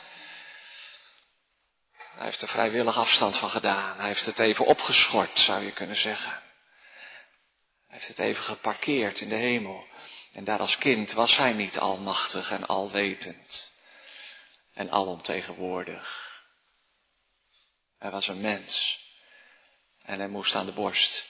[1.92, 3.96] Hij heeft er vrijwillig afstand van gedaan.
[3.98, 6.42] Hij heeft het even opgeschort, zou je kunnen zeggen.
[7.94, 9.86] Heeft het even geparkeerd in de hemel.
[10.32, 13.78] En daar als kind was hij niet almachtig en alwetend
[14.72, 16.32] en alomtegenwoordig.
[17.98, 18.98] Hij was een mens.
[20.02, 21.28] En hij moest aan de borst.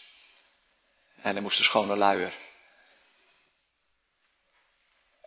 [1.16, 2.35] En hij moest de schone luier.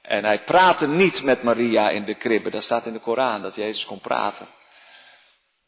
[0.01, 2.49] En hij praatte niet met Maria in de kribbe.
[2.49, 4.47] Dat staat in de Koran, dat Jezus kon praten.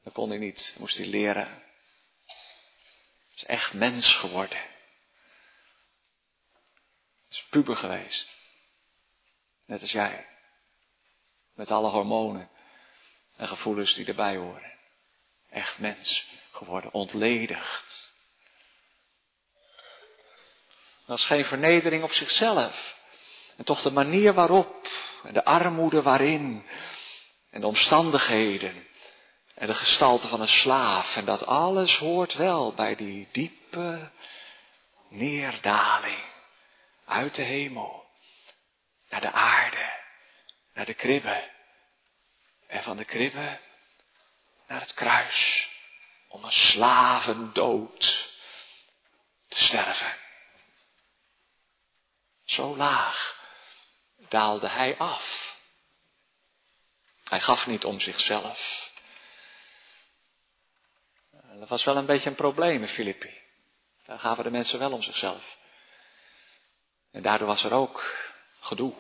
[0.04, 1.48] Dat kon hij niet, moest hij leren.
[1.48, 4.69] Hij is echt mens geworden.
[7.30, 8.38] Is puber geweest.
[9.66, 10.28] Net als jij.
[11.54, 12.50] Met alle hormonen
[13.36, 14.74] en gevoelens die erbij horen.
[15.50, 18.18] Echt mens geworden, ontledigd.
[21.06, 22.98] Dat is geen vernedering op zichzelf.
[23.58, 24.88] En toch de manier waarop,
[25.24, 26.66] en de armoede waarin,
[27.50, 28.88] en de omstandigheden,
[29.54, 31.16] en de gestalte van een slaaf.
[31.16, 34.12] En dat alles hoort wel bij die diepe
[35.10, 36.39] neerdaling
[37.10, 38.10] uit de hemel
[39.10, 39.94] naar de aarde,
[40.74, 41.52] naar de kribbe.
[42.68, 43.60] En van de kribbe
[44.68, 45.70] naar het kruis
[46.28, 48.30] om een slavendood
[49.48, 50.18] te sterven.
[52.46, 53.38] Zo laag
[54.16, 55.58] daalde hij af.
[57.24, 58.92] Hij gaf niet om zichzelf.
[61.32, 63.42] Dat was wel een beetje een probleem in Filippi.
[64.04, 65.59] Daar gaven de mensen wel om zichzelf.
[67.12, 68.14] En daardoor was er ook
[68.60, 68.94] gedoe.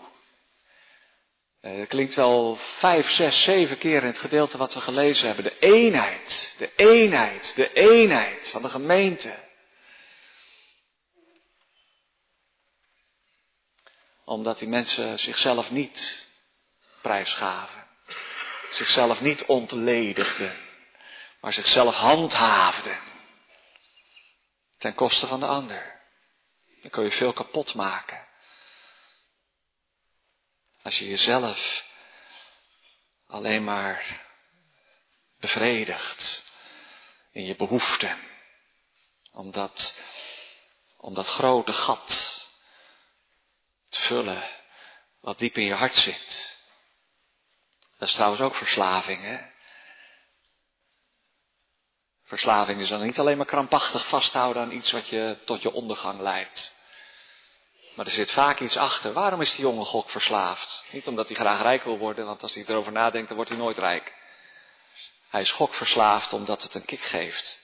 [1.61, 5.43] Het eh, klinkt wel vijf, zes, zeven keer in het gedeelte wat we gelezen hebben.
[5.43, 9.47] De eenheid, de eenheid, de eenheid van de gemeente.
[14.25, 16.27] Omdat die mensen zichzelf niet
[17.01, 17.87] prijsgaven.
[18.71, 20.67] Zichzelf niet ontledigden
[21.39, 22.97] maar zichzelf handhaafde.
[24.77, 25.98] Ten koste van de ander.
[26.81, 28.27] Dan kun je veel kapot maken.
[30.81, 31.85] Als je jezelf
[33.27, 34.27] alleen maar
[35.39, 36.43] bevredigt
[37.31, 38.17] in je behoeften.
[39.31, 40.01] Om dat,
[40.97, 42.07] om dat grote gat
[43.89, 44.43] te vullen
[45.19, 46.57] wat diep in je hart zit.
[47.97, 49.57] Dat is trouwens ook verslaving, hè?
[52.29, 56.19] Verslaving is dan niet alleen maar krampachtig vasthouden aan iets wat je tot je ondergang
[56.19, 56.75] leidt.
[57.95, 59.13] Maar er zit vaak iets achter.
[59.13, 60.85] Waarom is die jongen gok verslaafd?
[60.91, 63.59] Niet omdat hij graag rijk wil worden, want als hij erover nadenkt, dan wordt hij
[63.59, 64.13] nooit rijk.
[65.29, 67.59] Hij is gokverslaafd omdat het een kick geeft.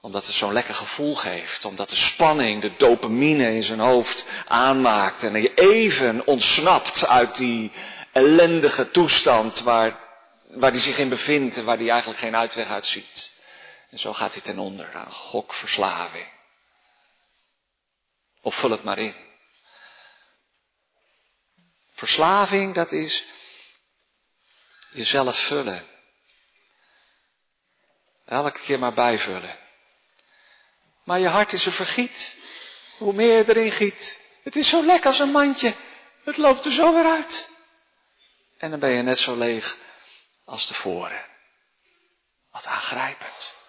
[0.00, 1.64] Omdat het zo'n lekker gevoel geeft.
[1.64, 5.22] Omdat de spanning, de dopamine in zijn hoofd aanmaakt.
[5.22, 7.72] En hij even ontsnapt uit die
[8.12, 9.98] ellendige toestand waar,
[10.48, 13.32] waar hij zich in bevindt en waar hij eigenlijk geen uitweg uit ziet.
[13.94, 16.28] En zo gaat hij ten onder aan gokverslaving.
[18.40, 19.14] Of vul het maar in.
[21.92, 23.24] Verslaving, dat is
[24.90, 25.86] jezelf vullen.
[28.24, 29.58] Elke keer maar bijvullen.
[31.04, 32.38] Maar je hart is een vergiet.
[32.98, 34.20] Hoe meer je erin giet.
[34.42, 35.74] Het is zo lekker als een mandje.
[36.24, 37.52] Het loopt er zo weer uit.
[38.58, 39.78] En dan ben je net zo leeg
[40.44, 41.26] als tevoren.
[42.50, 43.62] Wat aangrijpend.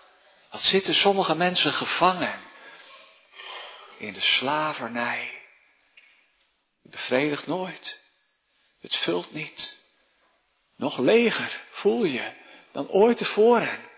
[0.55, 2.41] Wat zitten sommige mensen gevangen
[3.97, 5.41] in de slavernij.
[6.81, 8.11] Het bevredigt nooit.
[8.79, 9.83] Het vult niet.
[10.75, 12.33] Nog leger voel je
[12.71, 13.89] dan ooit tevoren.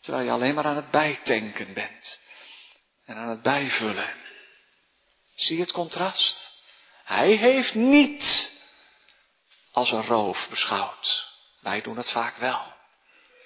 [0.00, 2.20] Terwijl je alleen maar aan het bijtanken bent.
[3.04, 4.14] En aan het bijvullen.
[5.34, 6.62] Zie het contrast?
[7.04, 8.52] Hij heeft niet
[9.72, 11.28] als een roof beschouwd.
[11.60, 12.73] Wij doen het vaak wel.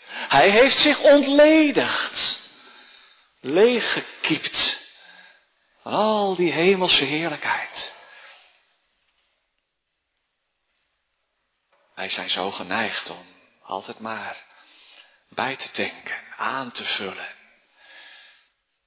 [0.09, 2.41] Hij heeft zich ontledigd,
[3.41, 4.79] leeggekiept
[5.83, 7.97] van al die hemelse heerlijkheid.
[11.95, 13.27] Wij zijn zo geneigd om
[13.63, 14.45] altijd maar
[15.29, 17.35] bij te denken, aan te vullen,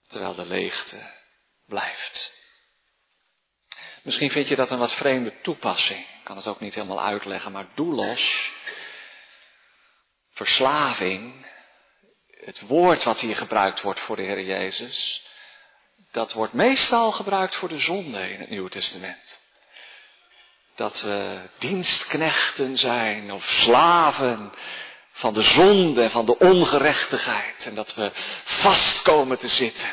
[0.07, 1.13] terwijl de leegte
[1.65, 2.39] blijft.
[4.03, 5.99] Misschien vind je dat een wat vreemde toepassing.
[5.99, 8.51] Ik kan het ook niet helemaal uitleggen, maar doelos,
[10.45, 11.45] verslaving,
[12.43, 15.25] het woord wat hier gebruikt wordt voor de Heer Jezus,
[16.11, 19.39] dat wordt meestal gebruikt voor de zonde in het Nieuwe Testament.
[20.75, 24.51] Dat we dienstknechten zijn of slaven
[25.11, 27.65] van de zonde en van de ongerechtigheid.
[27.65, 28.11] En dat we
[28.43, 29.89] vast komen te zitten.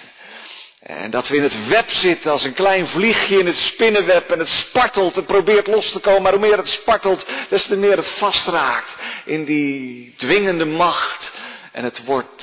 [0.89, 4.39] En dat we in het web zitten als een klein vliegje in het spinnenweb en
[4.39, 7.97] het spartelt, het probeert los te komen, maar hoe meer het spartelt, des te meer
[7.97, 11.33] het vastraakt in die dwingende macht.
[11.73, 12.43] En het wordt,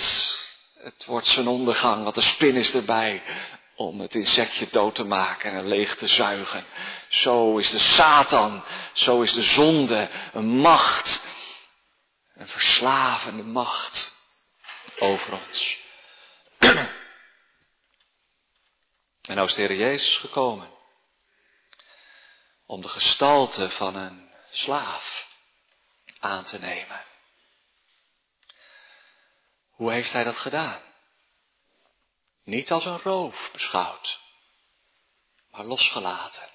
[0.83, 3.21] het wordt zijn ondergang, want de spin is erbij
[3.75, 6.65] om het insectje dood te maken en leeg te zuigen.
[7.09, 11.19] Zo is de Satan, zo is de zonde, een macht,
[12.35, 14.11] een verslavende macht
[14.99, 15.77] over ons.
[19.27, 20.73] En nou is Jezus gekomen
[22.65, 25.27] om de gestalte van een slaaf
[26.19, 27.03] aan te nemen.
[29.69, 30.81] Hoe heeft hij dat gedaan?
[32.43, 34.19] Niet als een roof beschouwd,
[35.51, 36.49] maar losgelaten.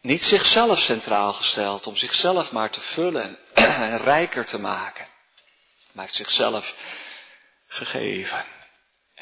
[0.00, 5.08] Niet zichzelf centraal gesteld om zichzelf maar te vullen en rijker te maken,
[5.92, 6.74] maar zichzelf
[7.66, 8.63] gegeven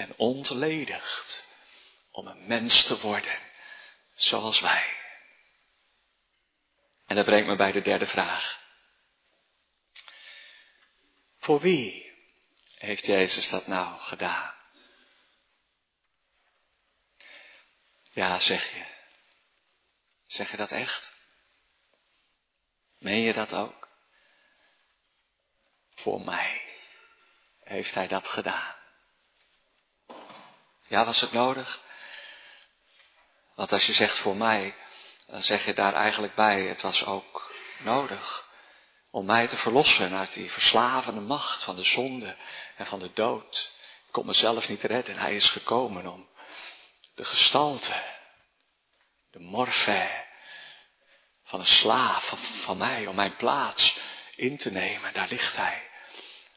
[0.03, 1.49] en ontledigd
[2.11, 3.39] om een mens te worden
[4.15, 4.97] zoals wij.
[7.07, 8.61] En dat brengt me bij de derde vraag.
[11.39, 12.13] Voor wie
[12.75, 14.55] heeft Jezus dat nou gedaan?
[18.13, 18.85] Ja, zeg je.
[20.27, 21.15] Zeg je dat echt?
[22.99, 23.89] Meen je dat ook?
[25.95, 26.79] Voor mij
[27.61, 28.82] heeft hij dat gedaan.
[30.93, 31.81] Ja, was het nodig?
[33.55, 34.75] Want als je zegt voor mij,
[35.27, 38.49] dan zeg je daar eigenlijk bij, het was ook nodig
[39.11, 42.37] om mij te verlossen uit die verslavende macht van de zonde
[42.77, 43.77] en van de dood.
[44.07, 45.17] Ik kon mezelf niet redden.
[45.17, 46.29] Hij is gekomen om
[47.15, 48.03] de gestalte,
[49.31, 50.25] de morfe
[51.45, 53.99] van een slaaf van, van mij, om mijn plaats
[54.37, 55.13] in te nemen.
[55.13, 55.91] Daar ligt hij,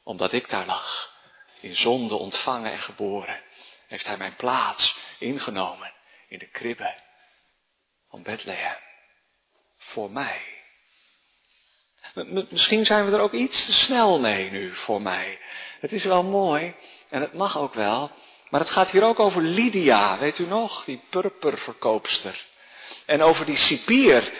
[0.04, 1.14] omdat ik daar lag,
[1.60, 3.44] in zonde ontvangen en geboren
[3.88, 5.94] heeft hij mijn plaats ingenomen
[6.28, 6.94] in de kribbe
[8.10, 8.78] van Bethlehem.
[9.78, 10.42] Voor mij.
[12.50, 15.40] Misschien zijn we er ook iets te snel mee nu voor mij.
[15.80, 16.76] Het is wel mooi
[17.10, 18.12] en het mag ook wel.
[18.50, 20.84] Maar het gaat hier ook over Lydia, weet u nog?
[20.84, 22.46] Die purperverkoopster.
[23.06, 24.32] En over die cipier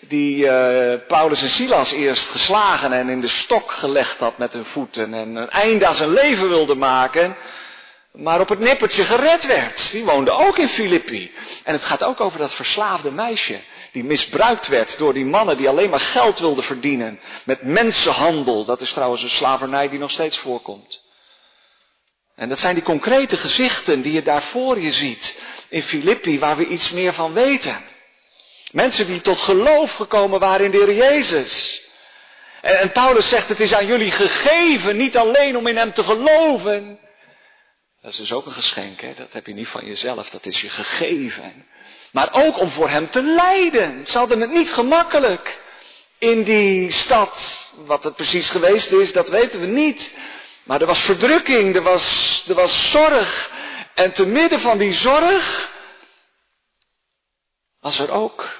[0.00, 4.64] die uh, Paulus en Silas eerst geslagen en in de stok gelegd had met hun
[4.64, 5.14] voeten.
[5.14, 7.36] En een einde aan zijn leven wilde maken
[8.14, 9.90] maar op het nippertje gered werd.
[9.90, 11.32] Die woonde ook in Filippi.
[11.64, 13.60] En het gaat ook over dat verslaafde meisje.
[13.92, 17.20] Die misbruikt werd door die mannen die alleen maar geld wilden verdienen.
[17.44, 18.64] Met mensenhandel.
[18.64, 21.02] Dat is trouwens een slavernij die nog steeds voorkomt.
[22.36, 25.40] En dat zijn die concrete gezichten die je daar voor je ziet.
[25.68, 27.76] In Filippi waar we iets meer van weten.
[28.70, 31.82] Mensen die tot geloof gekomen waren in de Heer Jezus.
[32.60, 36.02] En, en Paulus zegt het is aan jullie gegeven niet alleen om in Hem te
[36.04, 36.98] geloven.
[38.04, 39.14] Dat is dus ook een geschenk, hè?
[39.14, 41.66] dat heb je niet van jezelf, dat is je gegeven.
[42.12, 44.06] Maar ook om voor hem te lijden.
[44.06, 45.60] Ze hadden het niet gemakkelijk
[46.18, 47.70] in die stad.
[47.74, 50.12] Wat het precies geweest is, dat weten we niet.
[50.64, 53.50] Maar er was verdrukking, er was, er was zorg.
[53.94, 55.70] En te midden van die zorg
[57.80, 58.58] was er ook,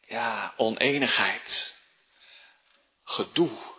[0.00, 1.76] ja, oneenigheid,
[3.04, 3.75] gedoe.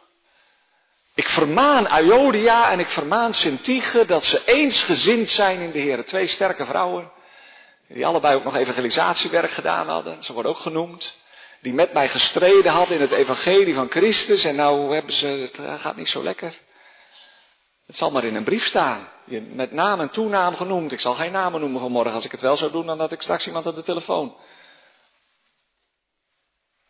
[1.17, 6.05] Ik vermaan Iodia en ik vermaan Sintige dat ze eensgezind zijn in de Heer.
[6.05, 7.11] Twee sterke vrouwen,
[7.87, 10.23] die allebei ook nog evangelisatiewerk gedaan hadden.
[10.23, 11.25] Ze worden ook genoemd.
[11.61, 14.43] Die met mij gestreden hadden in het evangelie van Christus.
[14.43, 16.53] En nou hebben ze, het eh, gaat niet zo lekker.
[17.85, 19.07] Het zal maar in een brief staan.
[19.53, 20.91] Met naam en toenaam genoemd.
[20.91, 22.13] Ik zal geen namen noemen vanmorgen.
[22.13, 24.35] Als ik het wel zou doen, dan had ik straks iemand aan de telefoon.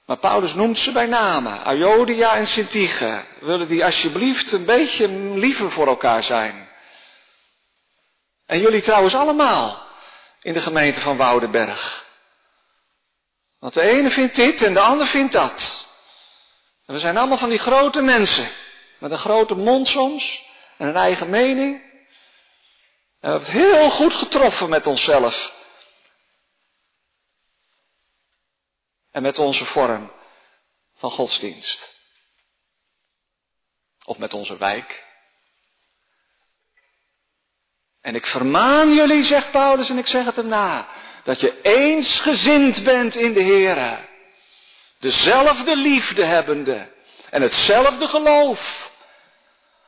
[0.08, 1.78] Maar Paulus noemt ze bij namen.
[1.78, 3.26] Iodia en Sintige.
[3.40, 6.70] Willen die alsjeblieft een beetje liever voor elkaar zijn.
[8.46, 9.86] En jullie trouwens allemaal
[10.42, 12.06] in de gemeente van Woudenberg.
[13.60, 15.86] Want de ene vindt dit en de ander vindt dat.
[16.86, 18.48] En we zijn allemaal van die grote mensen.
[18.98, 20.44] Met een grote mond soms.
[20.78, 21.82] En een eigen mening.
[23.20, 25.57] En we hebben het heel goed getroffen met onszelf.
[29.18, 30.12] En met onze vorm
[30.98, 31.96] van godsdienst.
[34.06, 35.06] Of met onze wijk.
[38.02, 40.88] En ik vermaan jullie, zegt Paulus, en ik zeg het hem na,
[41.24, 43.98] dat je eensgezind bent in de Here.
[45.00, 46.92] Dezelfde liefde hebbende
[47.30, 48.92] en hetzelfde geloof.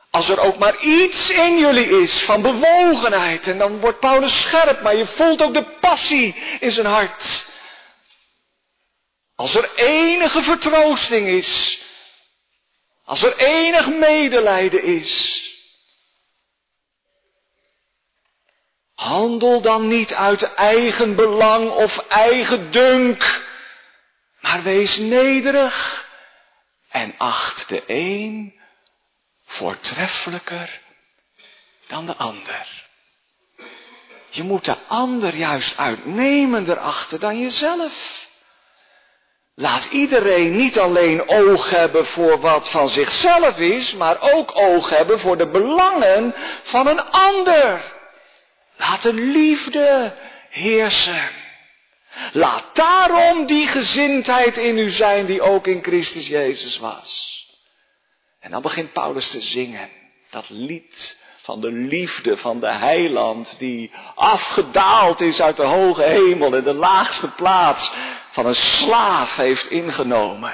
[0.10, 4.82] Als er ook maar iets in jullie is van bewogenheid, en dan wordt Paulus scherp,
[4.82, 7.58] maar je voelt ook de passie in zijn hart.
[9.40, 11.82] Als er enige vertroosting is,
[13.04, 15.42] als er enig medelijden is,
[18.94, 23.44] handel dan niet uit eigen belang of eigen dunk,
[24.40, 26.08] maar wees nederig
[26.90, 28.60] en acht de een
[29.46, 30.82] voortreffelijker
[31.88, 32.88] dan de ander.
[34.30, 38.28] Je moet de ander juist uitnemender achten dan jezelf.
[39.60, 45.20] Laat iedereen niet alleen oog hebben voor wat van zichzelf is, maar ook oog hebben
[45.20, 46.34] voor de belangen
[46.64, 47.94] van een ander.
[48.78, 50.16] Laat de liefde
[50.50, 51.30] heersen.
[52.32, 57.44] Laat daarom die gezindheid in u zijn die ook in Christus Jezus was.
[58.40, 59.90] En dan begint Paulus te zingen.
[60.30, 66.56] Dat lied van de liefde van de heiland die afgedaald is uit de hoge hemel
[66.56, 67.92] en de laagste plaats
[68.32, 70.54] van een slaaf heeft ingenomen.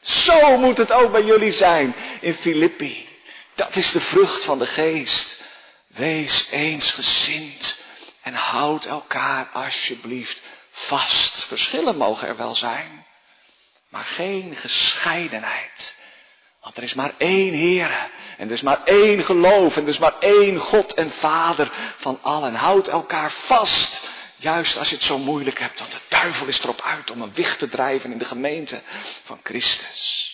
[0.00, 3.08] Zo moet het ook bij jullie zijn in Filippi.
[3.54, 5.44] Dat is de vrucht van de geest.
[5.86, 7.82] Wees eensgezind
[8.22, 11.44] en houd elkaar alsjeblieft vast.
[11.44, 13.06] Verschillen mogen er wel zijn,
[13.88, 15.99] maar geen gescheidenheid.
[16.60, 19.98] Want er is maar één Heer en er is maar één geloof en er is
[19.98, 22.54] maar één God en Vader van allen.
[22.54, 26.80] Houd elkaar vast, juist als je het zo moeilijk hebt, want de duivel is erop
[26.80, 28.82] uit om een wicht te drijven in de gemeente
[29.24, 30.28] van Christus.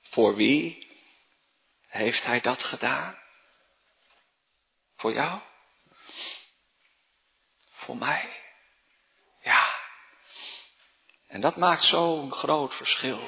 [0.00, 0.86] Voor wie
[1.86, 3.18] heeft Hij dat gedaan?
[4.96, 5.40] Voor jou?
[7.70, 8.42] Voor mij?
[9.42, 9.76] Ja.
[11.38, 13.20] En dat maakt zo'n groot verschil.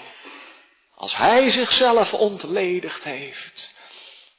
[0.94, 3.78] Als Hij zichzelf ontledigd heeft,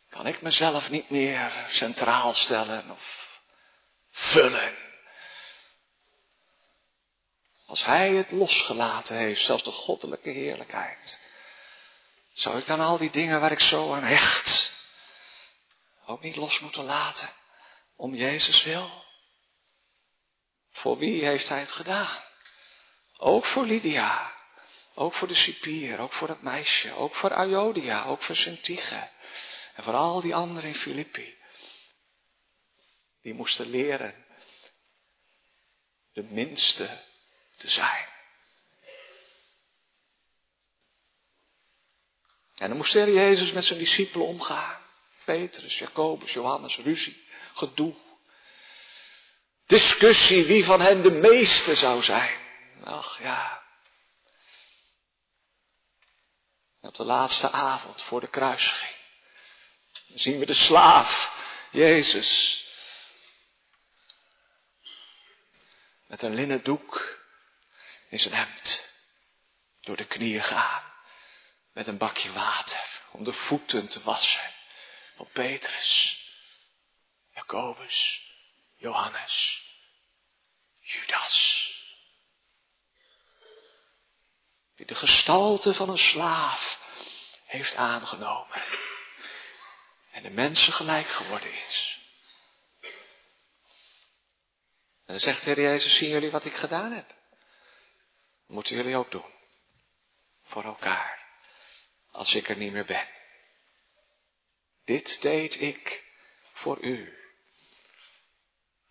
[0.09, 3.39] kan ik mezelf niet meer centraal stellen of
[4.11, 4.75] vullen.
[7.65, 11.19] Als Hij het losgelaten heeft, zelfs de goddelijke heerlijkheid,
[12.33, 14.71] zou ik dan al die dingen waar ik zo aan hecht,
[16.05, 17.29] ook niet los moeten laten
[17.95, 19.05] om Jezus wil?
[20.71, 22.29] Voor wie heeft Hij het gedaan?
[23.23, 24.33] Ook voor Lydia.
[24.93, 29.09] Ook voor de cipier, ook voor dat meisje, ook voor Aiodia, ook voor Sintige.
[29.73, 31.37] En voor al die anderen in Filippi.
[33.21, 34.25] Die moesten leren
[36.13, 37.01] de minste
[37.57, 38.05] te zijn.
[42.55, 44.81] En dan moest de Jezus met zijn discipelen omgaan.
[45.25, 47.93] Petrus, Jacobus, Johannes, ruzie, gedoe.
[49.65, 52.40] Discussie wie van hen de meeste zou zijn.
[52.83, 53.63] Ach ja.
[56.81, 58.99] op de laatste avond voor de kruisiging
[60.13, 61.35] zien we de slaaf,
[61.71, 62.61] Jezus,
[66.07, 67.19] met een linnen doek
[68.09, 68.95] in zijn hemd
[69.81, 70.83] door de knieën gaan.
[71.71, 74.53] Met een bakje water om de voeten te wassen
[75.15, 76.19] van Petrus,
[77.33, 78.21] Jacobus,
[78.77, 79.63] Johannes,
[80.79, 81.70] Judas
[84.81, 86.79] die de gestalte van een slaaf
[87.45, 88.61] heeft aangenomen.
[90.11, 91.99] En de mensen gelijk geworden is.
[95.05, 97.15] En dan zegt de Heer Jezus, zien jullie wat ik gedaan heb?
[98.45, 99.33] Moeten jullie ook doen.
[100.43, 101.25] Voor elkaar.
[102.11, 103.07] Als ik er niet meer ben.
[104.85, 106.03] Dit deed ik
[106.53, 107.17] voor u.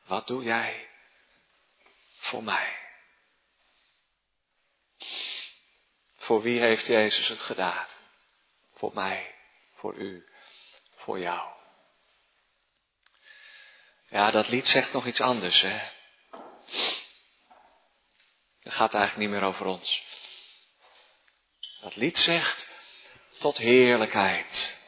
[0.04, 0.88] Wat doe jij
[2.18, 2.78] voor mij?
[6.30, 7.86] Voor wie heeft Jezus het gedaan?
[8.74, 9.34] Voor mij,
[9.74, 10.28] voor u,
[10.96, 11.50] voor jou.
[14.08, 15.80] Ja, dat lied zegt nog iets anders, hè.
[18.60, 20.04] Dat gaat eigenlijk niet meer over ons.
[21.80, 22.68] Dat lied zegt
[23.38, 24.78] tot heerlijkheid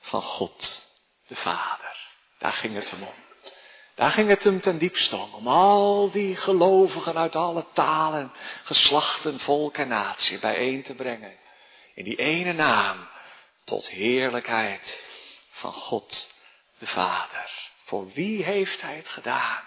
[0.00, 0.82] van God,
[1.26, 1.96] de Vader.
[2.38, 3.29] Daar ging het om.
[4.00, 5.34] Daar ging het hem ten diepste om.
[5.34, 8.32] Om al die gelovigen uit alle talen,
[8.62, 11.32] geslachten, volk en natie bijeen te brengen.
[11.94, 13.08] In die ene naam.
[13.64, 15.02] Tot heerlijkheid
[15.50, 16.32] van God
[16.78, 17.50] de Vader.
[17.84, 19.62] Voor wie heeft hij het gedaan?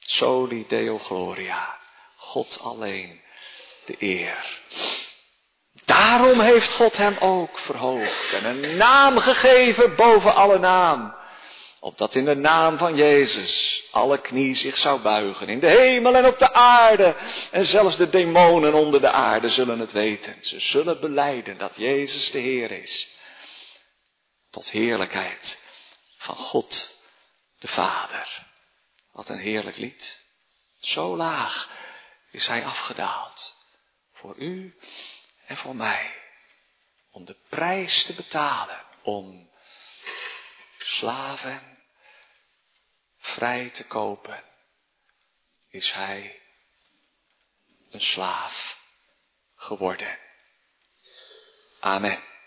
[0.00, 1.78] Soli Deo Gloria.
[2.16, 3.20] God alleen
[3.84, 4.60] de eer.
[5.84, 11.18] Daarom heeft God hem ook verhoogd en een naam gegeven boven alle naam.
[11.82, 15.48] Opdat in de naam van Jezus alle knie zich zou buigen.
[15.48, 17.16] In de hemel en op de aarde.
[17.50, 20.36] En zelfs de demonen onder de aarde zullen het weten.
[20.40, 23.08] Ze zullen beleiden dat Jezus de Heer is.
[24.50, 25.58] Tot heerlijkheid
[26.16, 26.98] van God
[27.58, 28.46] de Vader.
[29.12, 30.24] Wat een heerlijk lied.
[30.80, 31.70] Zo laag
[32.30, 33.54] is Hij afgedaald.
[34.12, 34.78] Voor u
[35.46, 36.14] en voor mij.
[37.10, 38.80] Om de prijs te betalen.
[39.02, 39.50] Om
[40.78, 41.69] slaven
[43.20, 44.44] vrij te kopen.
[45.68, 46.40] Is Hij
[47.90, 48.78] een slaaf
[49.54, 50.18] geworden.
[51.80, 52.29] Amen.